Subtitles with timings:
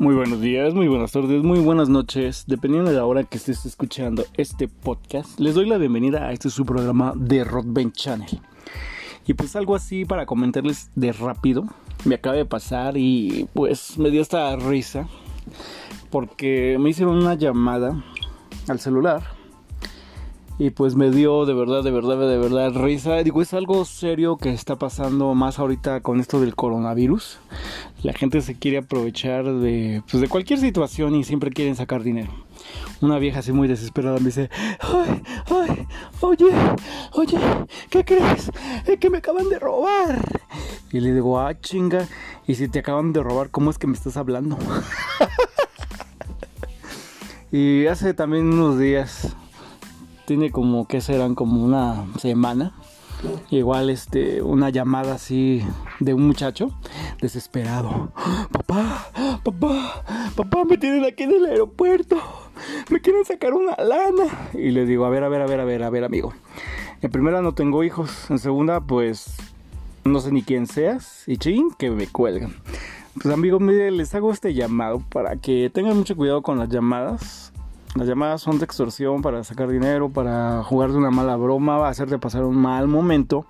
[0.00, 3.66] Muy buenos días, muy buenas tardes, muy buenas noches, dependiendo de la hora que estés
[3.66, 5.40] escuchando este podcast.
[5.40, 8.40] Les doy la bienvenida a este su programa de Rockband Channel.
[9.26, 11.64] Y pues algo así para comentarles de rápido,
[12.04, 15.08] me acaba de pasar y pues me dio esta risa
[16.10, 18.00] porque me hicieron una llamada
[18.68, 19.37] al celular
[20.58, 23.22] y pues me dio de verdad, de verdad, de verdad risa.
[23.22, 27.38] Digo, es algo serio que está pasando más ahorita con esto del coronavirus.
[28.02, 32.32] La gente se quiere aprovechar de, pues, de cualquier situación y siempre quieren sacar dinero.
[33.00, 34.50] Una vieja así muy desesperada me dice,
[34.80, 35.86] ay, ay,
[36.22, 36.50] oye,
[37.12, 37.38] oye,
[37.88, 38.50] ¿qué crees?
[38.84, 40.20] Es que me acaban de robar.
[40.90, 42.08] Y le digo, ah, chinga,
[42.48, 44.58] y si te acaban de robar, ¿cómo es que me estás hablando?
[47.52, 49.36] y hace también unos días
[50.28, 52.74] tiene como que serán como una semana.
[53.48, 55.64] Igual este una llamada así
[56.00, 56.70] de un muchacho
[57.18, 58.12] desesperado.
[58.52, 59.06] Papá,
[59.42, 60.04] papá,
[60.36, 62.18] papá, me tienen aquí en el aeropuerto.
[62.90, 64.50] Me quieren sacar una lana.
[64.52, 66.34] Y le digo, a ver, a ver, a ver, a ver, a ver, amigo.
[67.00, 68.30] En primera no tengo hijos.
[68.30, 69.34] En segunda, pues
[70.04, 71.24] no sé ni quién seas.
[71.26, 72.54] Y ching, que me cuelgan.
[73.14, 77.50] Pues amigo, mire, les hago este llamado para que tengan mucho cuidado con las llamadas
[77.98, 82.16] las llamadas son de extorsión para sacar dinero, para jugar de una mala broma, hacerte
[82.18, 83.44] pasar un mal momento.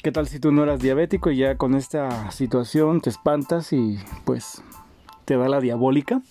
[0.00, 3.98] ¿Qué tal si tú no eras diabético y ya con esta situación te espantas y
[4.24, 4.62] pues
[5.24, 6.22] te da la diabólica?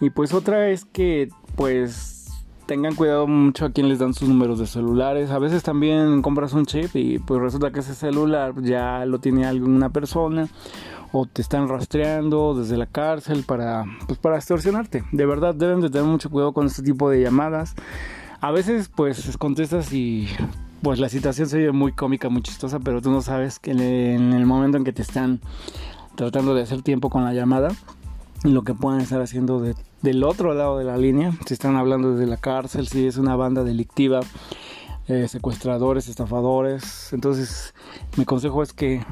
[0.00, 2.21] Y pues otra es que pues
[2.66, 5.30] tengan cuidado mucho a quien les dan sus números de celulares.
[5.30, 9.46] A veces también compras un chip y pues resulta que ese celular ya lo tiene
[9.46, 10.48] alguna persona
[11.12, 15.04] o te están rastreando desde la cárcel para, pues, para extorsionarte.
[15.12, 17.74] De verdad deben de tener mucho cuidado con este tipo de llamadas.
[18.40, 20.28] A veces pues contestas y
[20.82, 23.80] pues la situación se ve muy cómica, muy chistosa, pero tú no sabes que en
[24.32, 25.40] el momento en que te están
[26.16, 27.68] tratando de hacer tiempo con la llamada,
[28.44, 29.62] lo que pueden estar haciendo
[30.02, 33.36] del otro lado de la línea, si están hablando desde la cárcel, si es una
[33.36, 34.20] banda delictiva,
[35.08, 37.12] eh, secuestradores, estafadores.
[37.12, 37.74] Entonces
[38.16, 39.04] mi consejo es que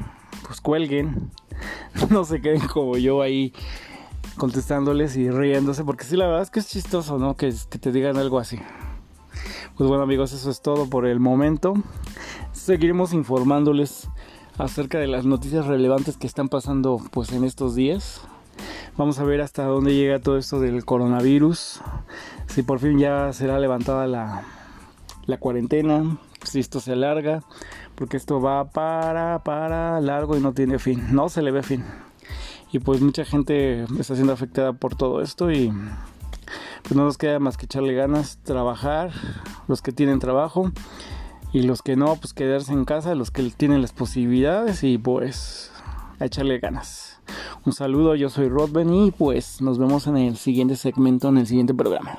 [0.45, 1.31] pues cuelguen,
[2.09, 3.53] no se queden como yo ahí
[4.37, 7.35] contestándoles y riéndose, porque sí, la verdad es que es chistoso, ¿no?
[7.35, 8.59] Que, que te digan algo así.
[9.77, 11.73] Pues bueno amigos, eso es todo por el momento.
[12.51, 14.09] Seguiremos informándoles
[14.57, 18.21] acerca de las noticias relevantes que están pasando pues en estos días.
[19.01, 21.81] Vamos a ver hasta dónde llega todo esto del coronavirus.
[22.45, 27.41] Si por fin ya será levantada la, cuarentena, si esto se alarga
[27.95, 31.83] porque esto va para, para largo y no tiene fin, no se le ve fin.
[32.71, 35.73] Y pues mucha gente está siendo afectada por todo esto y
[36.83, 39.09] pues no nos queda más que echarle ganas, trabajar,
[39.67, 40.71] los que tienen trabajo
[41.51, 45.71] y los que no, pues quedarse en casa, los que tienen las posibilidades y pues
[46.19, 47.20] a echarle ganas.
[47.63, 51.45] Un saludo, yo soy Rodben y pues nos vemos en el siguiente segmento, en el
[51.45, 52.17] siguiente programa.